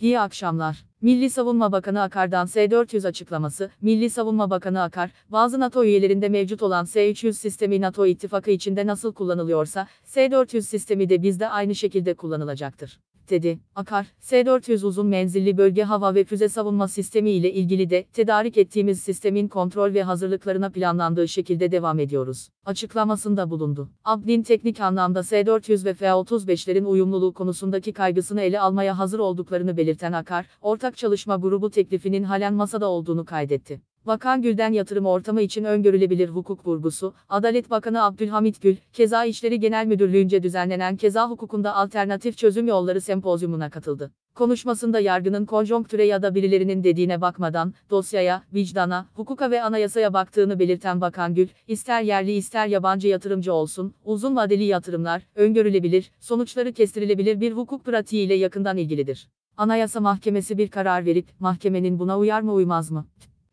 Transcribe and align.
İyi 0.00 0.20
akşamlar. 0.20 0.84
Milli 1.02 1.30
Savunma 1.30 1.72
Bakanı 1.72 2.02
Akar'dan 2.02 2.46
S-400 2.46 3.08
açıklaması, 3.08 3.70
Milli 3.80 4.10
Savunma 4.10 4.50
Bakanı 4.50 4.82
Akar, 4.82 5.10
bazı 5.28 5.60
NATO 5.60 5.84
üyelerinde 5.84 6.28
mevcut 6.28 6.62
olan 6.62 6.84
S-300 6.84 7.32
sistemi 7.32 7.80
NATO 7.80 8.06
ittifakı 8.06 8.50
içinde 8.50 8.86
nasıl 8.86 9.12
kullanılıyorsa, 9.14 9.86
S-400 10.04 10.62
sistemi 10.62 11.08
de 11.08 11.22
bizde 11.22 11.48
aynı 11.48 11.74
şekilde 11.74 12.14
kullanılacaktır 12.14 12.98
dedi. 13.30 13.60
Akar, 13.74 14.06
S-400 14.20 14.86
uzun 14.86 15.06
menzilli 15.06 15.56
bölge 15.56 15.82
hava 15.82 16.14
ve 16.14 16.24
füze 16.24 16.48
savunma 16.48 16.88
sistemi 16.88 17.30
ile 17.30 17.52
ilgili 17.52 17.90
de 17.90 18.04
tedarik 18.12 18.58
ettiğimiz 18.58 19.00
sistemin 19.00 19.48
kontrol 19.48 19.94
ve 19.94 20.02
hazırlıklarına 20.02 20.70
planlandığı 20.70 21.28
şekilde 21.28 21.72
devam 21.72 21.98
ediyoruz. 21.98 22.48
Açıklamasında 22.64 23.50
bulundu. 23.50 23.88
Abdin 24.04 24.42
teknik 24.42 24.80
anlamda 24.80 25.22
S-400 25.22 25.84
ve 25.84 25.94
F-35'lerin 25.94 26.84
uyumluluğu 26.84 27.32
konusundaki 27.32 27.92
kaygısını 27.92 28.40
ele 28.40 28.60
almaya 28.60 28.98
hazır 28.98 29.18
olduklarını 29.18 29.76
belirten 29.76 30.12
Akar, 30.12 30.46
ortak 30.60 30.96
çalışma 30.96 31.36
grubu 31.36 31.70
teklifinin 31.70 32.22
halen 32.22 32.54
masada 32.54 32.88
olduğunu 32.88 33.24
kaydetti. 33.24 33.89
Bakan 34.06 34.42
Gül'den 34.42 34.72
yatırım 34.72 35.06
ortamı 35.06 35.42
için 35.42 35.64
öngörülebilir 35.64 36.28
hukuk 36.28 36.66
vurgusu, 36.66 37.14
Adalet 37.28 37.70
Bakanı 37.70 38.02
Abdülhamit 38.02 38.62
Gül, 38.62 38.76
Keza 38.92 39.24
İşleri 39.24 39.60
Genel 39.60 39.86
Müdürlüğü'nce 39.86 40.42
düzenlenen 40.42 40.96
Keza 40.96 41.30
Hukukunda 41.30 41.74
Alternatif 41.74 42.36
Çözüm 42.38 42.68
Yolları 42.68 43.00
Sempozyumuna 43.00 43.70
katıldı. 43.70 44.10
Konuşmasında 44.34 45.00
yargının 45.00 45.46
konjonktüre 45.46 46.04
ya 46.04 46.22
da 46.22 46.34
birilerinin 46.34 46.84
dediğine 46.84 47.20
bakmadan, 47.20 47.74
dosyaya, 47.90 48.42
vicdana, 48.54 49.06
hukuka 49.14 49.50
ve 49.50 49.62
anayasaya 49.62 50.14
baktığını 50.14 50.58
belirten 50.58 51.00
Bakan 51.00 51.34
Gül, 51.34 51.48
ister 51.68 52.02
yerli 52.02 52.32
ister 52.32 52.66
yabancı 52.66 53.08
yatırımcı 53.08 53.52
olsun, 53.52 53.94
uzun 54.04 54.36
vadeli 54.36 54.64
yatırımlar, 54.64 55.22
öngörülebilir, 55.34 56.10
sonuçları 56.20 56.72
kestirilebilir 56.72 57.40
bir 57.40 57.52
hukuk 57.52 57.84
pratiğiyle 57.84 58.34
yakından 58.34 58.76
ilgilidir. 58.76 59.28
Anayasa 59.56 60.00
Mahkemesi 60.00 60.58
bir 60.58 60.70
karar 60.70 61.06
verip, 61.06 61.26
mahkemenin 61.40 61.98
buna 61.98 62.18
uyar 62.18 62.40
mı 62.40 62.52
uymaz 62.52 62.90
mı? 62.90 63.06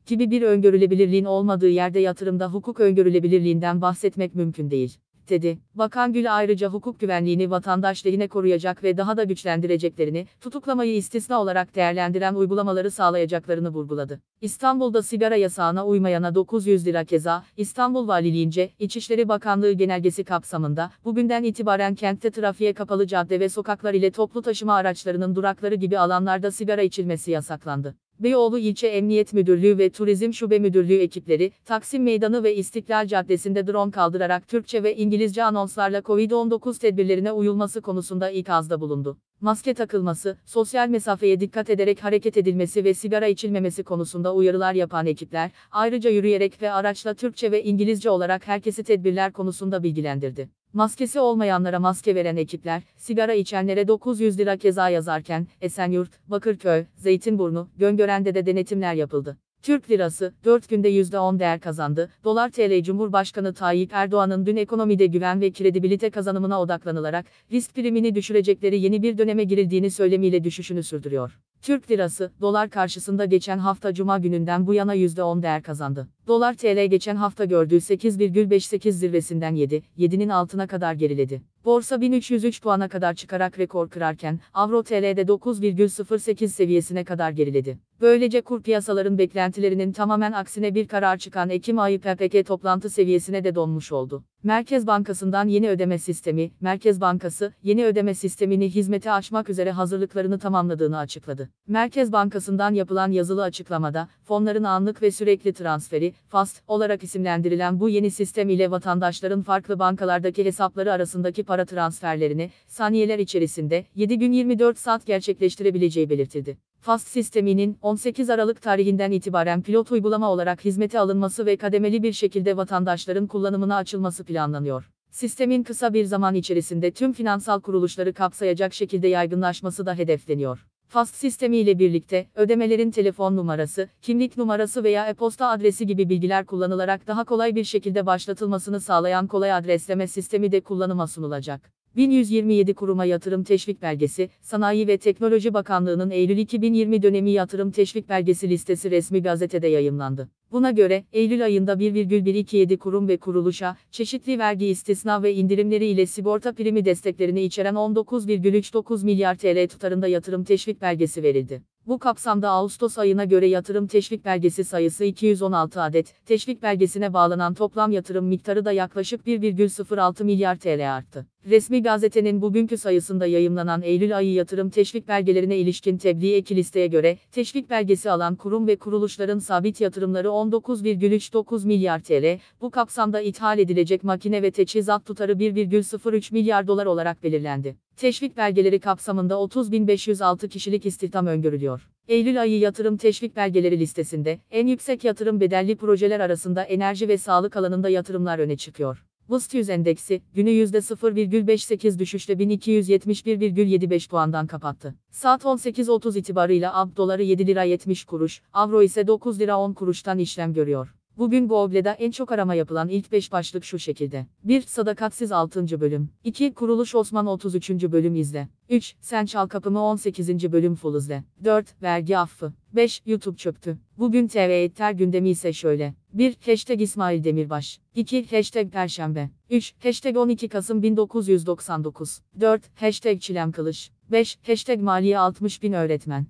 Gibi 0.07 0.31
bir 0.31 0.41
öngörülebilirliğin 0.41 1.25
olmadığı 1.25 1.69
yerde 1.69 1.99
yatırımda 1.99 2.47
hukuk 2.47 2.79
öngörülebilirliğinden 2.79 3.81
bahsetmek 3.81 4.35
mümkün 4.35 4.71
değil, 4.71 4.97
dedi. 5.29 5.59
Bakan 5.75 6.13
Gül 6.13 6.35
ayrıca 6.35 6.69
hukuk 6.69 6.99
güvenliğini 6.99 7.51
vatandaş 7.51 8.05
lehine 8.05 8.27
koruyacak 8.27 8.83
ve 8.83 8.97
daha 8.97 9.17
da 9.17 9.23
güçlendireceklerini, 9.23 10.27
tutuklamayı 10.41 10.95
istisna 10.95 11.41
olarak 11.41 11.75
değerlendiren 11.75 12.35
uygulamaları 12.35 12.91
sağlayacaklarını 12.91 13.69
vurguladı. 13.69 14.21
İstanbul'da 14.41 15.03
sigara 15.03 15.35
yasağına 15.35 15.85
uymayana 15.85 16.35
900 16.35 16.87
lira 16.87 17.05
keza, 17.05 17.43
İstanbul 17.57 18.07
Valiliğince, 18.07 18.69
İçişleri 18.79 19.29
Bakanlığı 19.29 19.71
genelgesi 19.71 20.23
kapsamında, 20.23 20.91
bugünden 21.05 21.43
itibaren 21.43 21.95
kentte 21.95 22.31
trafiğe 22.31 22.73
kapalı 22.73 23.07
cadde 23.07 23.39
ve 23.39 23.49
sokaklar 23.49 23.93
ile 23.93 24.11
toplu 24.11 24.41
taşıma 24.41 24.73
araçlarının 24.73 25.35
durakları 25.35 25.75
gibi 25.75 25.99
alanlarda 25.99 26.51
sigara 26.51 26.81
içilmesi 26.81 27.31
yasaklandı. 27.31 27.95
Beyoğlu 28.19 28.59
İlçe 28.59 28.87
Emniyet 28.87 29.33
Müdürlüğü 29.33 29.77
ve 29.77 29.89
Turizm 29.89 30.33
Şube 30.33 30.59
Müdürlüğü 30.59 30.97
ekipleri, 30.97 31.51
Taksim 31.65 32.03
Meydanı 32.03 32.43
ve 32.43 32.55
İstiklal 32.55 33.07
Caddesi'nde 33.07 33.67
drone 33.67 33.91
kaldırarak 33.91 34.47
Türkçe 34.47 34.83
ve 34.83 34.95
İngilizce 34.95 35.43
anonslarla 35.43 35.99
COVID-19 35.99 36.79
tedbirlerine 36.79 37.31
uyulması 37.31 37.81
konusunda 37.81 38.29
ikazda 38.29 38.81
bulundu. 38.81 39.17
Maske 39.41 39.73
takılması, 39.73 40.37
sosyal 40.45 40.89
mesafeye 40.89 41.39
dikkat 41.39 41.69
ederek 41.69 42.03
hareket 42.03 42.37
edilmesi 42.37 42.83
ve 42.83 42.93
sigara 42.93 43.27
içilmemesi 43.27 43.83
konusunda 43.83 44.33
uyarılar 44.33 44.73
yapan 44.73 45.05
ekipler, 45.05 45.51
ayrıca 45.71 46.09
yürüyerek 46.09 46.61
ve 46.61 46.71
araçla 46.71 47.13
Türkçe 47.13 47.51
ve 47.51 47.63
İngilizce 47.63 48.09
olarak 48.09 48.47
herkesi 48.47 48.83
tedbirler 48.83 49.33
konusunda 49.33 49.83
bilgilendirdi. 49.83 50.56
Maskesi 50.73 51.19
olmayanlara 51.19 51.79
maske 51.79 52.15
veren 52.15 52.35
ekipler, 52.37 52.83
sigara 52.97 53.33
içenlere 53.33 53.87
900 53.87 54.39
lira 54.39 54.57
keza 54.57 54.89
yazarken, 54.89 55.47
Esenyurt, 55.61 56.11
Bakırköy, 56.27 56.85
Zeytinburnu, 56.95 57.69
Göngören'de 57.77 58.35
de 58.35 58.45
denetimler 58.45 58.93
yapıldı. 58.93 59.37
Türk 59.61 59.89
lirası, 59.89 60.33
4 60.45 60.69
günde 60.69 60.89
%10 60.89 61.39
değer 61.39 61.59
kazandı. 61.59 62.09
Dolar 62.23 62.49
TL 62.49 62.83
Cumhurbaşkanı 62.83 63.53
Tayyip 63.53 63.93
Erdoğan'ın 63.93 64.45
dün 64.45 64.55
ekonomide 64.55 65.05
güven 65.05 65.41
ve 65.41 65.51
kredibilite 65.51 66.09
kazanımına 66.09 66.61
odaklanılarak, 66.61 67.25
risk 67.51 67.75
primini 67.75 68.15
düşürecekleri 68.15 68.79
yeni 68.79 69.03
bir 69.03 69.17
döneme 69.17 69.43
girildiğini 69.43 69.91
söylemiyle 69.91 70.43
düşüşünü 70.43 70.83
sürdürüyor. 70.83 71.39
Türk 71.61 71.91
lirası, 71.91 72.31
dolar 72.41 72.69
karşısında 72.69 73.25
geçen 73.25 73.57
hafta 73.57 73.93
cuma 73.93 74.19
gününden 74.19 74.67
bu 74.67 74.73
yana 74.73 74.95
%10 74.95 75.43
değer 75.43 75.63
kazandı. 75.63 76.07
Dolar 76.27 76.53
TL 76.53 76.85
geçen 76.85 77.15
hafta 77.15 77.45
gördüğü 77.45 77.77
8,58 77.77 78.91
zirvesinden 78.91 79.55
7, 79.55 79.83
7'nin 79.97 80.29
altına 80.29 80.67
kadar 80.67 80.93
geriledi. 80.93 81.41
Borsa 81.67 82.01
1303 82.01 82.61
puana 82.61 82.89
kadar 82.89 83.13
çıkarak 83.13 83.59
rekor 83.59 83.89
kırarken, 83.89 84.39
Avro 84.53 84.83
TL'de 84.83 85.21
9,08 85.21 86.47
seviyesine 86.47 87.03
kadar 87.03 87.31
geriledi. 87.31 87.79
Böylece 88.01 88.41
kur 88.41 88.61
piyasaların 88.61 89.17
beklentilerinin 89.17 89.91
tamamen 89.91 90.31
aksine 90.31 90.75
bir 90.75 90.87
karar 90.87 91.17
çıkan 91.17 91.49
Ekim 91.49 91.79
ayı 91.79 91.99
PPK 91.99 92.47
toplantı 92.47 92.89
seviyesine 92.89 93.43
de 93.43 93.55
donmuş 93.55 93.91
oldu. 93.91 94.23
Merkez 94.43 94.87
Bankası'ndan 94.87 95.47
yeni 95.47 95.69
ödeme 95.69 95.97
sistemi, 95.97 96.51
Merkez 96.61 97.01
Bankası, 97.01 97.53
yeni 97.63 97.85
ödeme 97.85 98.13
sistemini 98.13 98.69
hizmete 98.69 99.11
açmak 99.11 99.49
üzere 99.49 99.71
hazırlıklarını 99.71 100.39
tamamladığını 100.39 100.97
açıkladı. 100.97 101.49
Merkez 101.67 102.11
Bankası'ndan 102.11 102.73
yapılan 102.73 103.11
yazılı 103.11 103.43
açıklamada, 103.43 104.09
fonların 104.23 104.63
anlık 104.63 105.01
ve 105.01 105.11
sürekli 105.11 105.53
transferi, 105.53 106.13
FAST 106.27 106.63
olarak 106.67 107.03
isimlendirilen 107.03 107.79
bu 107.79 107.89
yeni 107.89 108.11
sistem 108.11 108.49
ile 108.49 108.71
vatandaşların 108.71 109.41
farklı 109.41 109.79
bankalardaki 109.79 110.45
hesapları 110.45 110.91
arasındaki 110.91 111.43
para 111.43 111.56
transferlerini, 111.65 112.51
saniyeler 112.67 113.19
içerisinde, 113.19 113.85
7 113.95 114.19
gün 114.19 114.31
24 114.31 114.77
saat 114.77 115.05
gerçekleştirebileceği 115.05 116.09
belirtildi. 116.09 116.57
FAST 116.79 117.07
sisteminin 117.07 117.77
18 117.81 118.29
Aralık 118.29 118.61
tarihinden 118.61 119.11
itibaren 119.11 119.61
pilot 119.61 119.91
uygulama 119.91 120.31
olarak 120.31 120.65
hizmete 120.65 120.99
alınması 120.99 121.45
ve 121.45 121.57
kademeli 121.57 122.03
bir 122.03 122.13
şekilde 122.13 122.57
vatandaşların 122.57 123.27
kullanımına 123.27 123.75
açılması 123.75 124.23
planlanıyor. 124.23 124.91
Sistemin 125.11 125.63
kısa 125.63 125.93
bir 125.93 126.05
zaman 126.05 126.35
içerisinde 126.35 126.91
tüm 126.91 127.13
finansal 127.13 127.61
kuruluşları 127.61 128.13
kapsayacak 128.13 128.73
şekilde 128.73 129.07
yaygınlaşması 129.07 129.85
da 129.85 129.93
hedefleniyor. 129.93 130.65
FAST 130.89 131.15
sistemi 131.15 131.57
ile 131.57 131.79
birlikte, 131.79 132.27
ödemelerin 132.35 132.91
telefon 132.91 133.35
numarası, 133.35 133.89
kimlik 134.01 134.37
numarası 134.37 134.83
veya 134.83 135.07
e-posta 135.07 135.47
adresi 135.47 135.87
gibi 135.87 136.09
bilgiler 136.09 136.45
kullanılarak 136.45 137.07
daha 137.07 137.23
kolay 137.23 137.55
bir 137.55 137.63
şekilde 137.63 138.05
başlatılmasını 138.05 138.79
sağlayan 138.79 139.27
kolay 139.27 139.53
adresleme 139.53 140.07
sistemi 140.07 140.51
de 140.51 140.61
kullanıma 140.61 141.07
sunulacak. 141.07 141.71
1127 141.95 142.73
kuruma 142.73 143.05
yatırım 143.05 143.43
teşvik 143.43 143.81
belgesi, 143.81 144.29
Sanayi 144.41 144.87
ve 144.87 144.97
Teknoloji 144.97 145.53
Bakanlığı'nın 145.53 146.09
Eylül 146.09 146.37
2020 146.37 147.01
dönemi 147.01 147.31
yatırım 147.31 147.71
teşvik 147.71 148.09
belgesi 148.09 148.49
listesi 148.49 148.91
resmi 148.91 149.21
gazetede 149.21 149.67
yayımlandı. 149.67 150.29
Buna 150.51 150.71
göre, 150.71 151.03
Eylül 151.13 151.43
ayında 151.43 151.79
1,127 151.79 152.77
kurum 152.77 153.07
ve 153.07 153.17
kuruluşa, 153.17 153.77
çeşitli 153.91 154.39
vergi 154.39 154.65
istisna 154.65 155.23
ve 155.23 155.33
indirimleri 155.33 155.85
ile 155.85 156.05
sigorta 156.05 156.53
primi 156.53 156.85
desteklerini 156.85 157.41
içeren 157.41 157.73
19,39 157.73 159.05
milyar 159.05 159.35
TL 159.35 159.67
tutarında 159.67 160.07
yatırım 160.07 160.43
teşvik 160.43 160.81
belgesi 160.81 161.23
verildi. 161.23 161.61
Bu 161.87 161.99
kapsamda 161.99 162.49
Ağustos 162.49 162.97
ayına 162.97 163.25
göre 163.25 163.47
yatırım 163.47 163.87
teşvik 163.87 164.25
belgesi 164.25 164.63
sayısı 164.63 165.03
216 165.03 165.81
adet, 165.81 166.25
teşvik 166.25 166.63
belgesine 166.63 167.13
bağlanan 167.13 167.53
toplam 167.53 167.91
yatırım 167.91 168.25
miktarı 168.25 168.65
da 168.65 168.71
yaklaşık 168.71 169.27
1,06 169.27 170.23
milyar 170.23 170.55
TL 170.59 170.95
arttı. 170.95 171.27
Resmi 171.49 171.83
gazetenin 171.83 172.41
bugünkü 172.41 172.77
sayısında 172.77 173.25
yayımlanan 173.25 173.81
Eylül 173.81 174.17
ayı 174.17 174.33
yatırım 174.33 174.69
teşvik 174.69 175.07
belgelerine 175.07 175.57
ilişkin 175.57 175.97
tebliğ 175.97 176.35
eki 176.35 176.55
listeye 176.55 176.87
göre, 176.87 177.17
teşvik 177.31 177.69
belgesi 177.69 178.11
alan 178.11 178.35
kurum 178.35 178.67
ve 178.67 178.75
kuruluşların 178.75 179.39
sabit 179.39 179.81
yatırımları 179.81 180.27
19,39 180.27 181.67
milyar 181.67 181.99
TL, 181.99 182.39
bu 182.61 182.71
kapsamda 182.71 183.21
ithal 183.21 183.59
edilecek 183.59 184.03
makine 184.03 184.41
ve 184.41 184.51
teçhizat 184.51 185.05
tutarı 185.05 185.31
1,03 185.31 186.33
milyar 186.33 186.67
dolar 186.67 186.85
olarak 186.85 187.23
belirlendi. 187.23 187.75
Teşvik 187.97 188.37
belgeleri 188.37 188.79
kapsamında 188.79 189.33
30.506 189.33 190.49
kişilik 190.49 190.85
istihdam 190.85 191.27
öngörülüyor. 191.27 191.89
Eylül 192.07 192.41
ayı 192.41 192.59
yatırım 192.59 192.97
teşvik 192.97 193.35
belgeleri 193.35 193.79
listesinde, 193.79 194.39
en 194.51 194.67
yüksek 194.67 195.03
yatırım 195.03 195.39
bedelli 195.39 195.75
projeler 195.75 196.19
arasında 196.19 196.63
enerji 196.63 197.07
ve 197.07 197.17
sağlık 197.17 197.57
alanında 197.57 197.89
yatırımlar 197.89 198.39
öne 198.39 198.57
çıkıyor. 198.57 199.06
BIST 199.29 199.53
100 199.53 199.69
endeksi, 199.69 200.21
günü 200.33 200.49
%0,58 200.49 201.99
düşüşle 201.99 202.33
1271,75 202.33 204.09
puandan 204.09 204.47
kapattı. 204.47 204.95
Saat 205.11 205.43
18.30 205.43 206.19
itibarıyla 206.19 206.79
AB 206.79 206.95
doları 206.95 207.23
7 207.23 207.47
lira 207.47 207.63
70 207.63 208.05
kuruş, 208.05 208.41
avro 208.53 208.83
ise 208.83 209.07
9 209.07 209.39
lira 209.39 209.59
10 209.59 209.73
kuruştan 209.73 210.19
işlem 210.19 210.53
görüyor. 210.53 210.96
Bugün 211.17 211.47
Google'da 211.47 211.91
en 211.91 212.11
çok 212.11 212.31
arama 212.31 212.55
yapılan 212.55 212.89
ilk 212.89 213.11
5 213.11 213.31
başlık 213.31 213.63
şu 213.63 213.79
şekilde. 213.79 214.25
1. 214.43 214.61
Sadakatsiz 214.61 215.31
6. 215.31 215.81
bölüm. 215.81 216.09
2. 216.23 216.53
Kuruluş 216.53 216.95
Osman 216.95 217.27
33. 217.27 217.69
bölüm 217.69 218.15
izle. 218.15 218.47
3. 218.69 218.95
Sen 219.01 219.25
Çal 219.25 219.47
Kapımı 219.47 219.81
18. 219.81 220.51
bölüm 220.51 220.75
full 220.75 220.95
izle. 220.97 221.23
4. 221.43 221.81
Vergi 221.81 222.17
affı. 222.17 222.53
5. 222.73 223.01
YouTube 223.05 223.37
çöktü. 223.37 223.77
Bugün 223.97 224.27
TV 224.27 224.37
Etter 224.37 224.91
gündemi 224.91 225.29
ise 225.29 225.53
şöyle. 225.53 225.93
1. 226.13 226.35
Hashtag 226.45 226.81
İsmail 226.81 227.23
Demirbaş. 227.23 227.79
2. 227.95 228.35
Hashtag 228.35 228.71
Perşembe. 228.71 229.29
3. 229.49 229.73
Hashtag 229.83 230.17
12 230.17 230.49
Kasım 230.49 230.83
1999. 230.83 232.21
4. 232.39 232.61
Hashtag 232.81 233.21
Çilem 233.21 233.51
Kılıç. 233.51 233.89
5. 234.11 234.37
Hashtag 234.47 234.81
Maliye 234.81 235.19
60 235.19 235.63
bin 235.63 235.73
öğretmen. 235.73 236.27